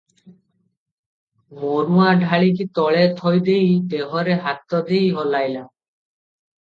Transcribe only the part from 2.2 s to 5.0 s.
ଢାଳଟି ତଳେ ଥୋଇଦେଇ ଦେହରେ ହାତ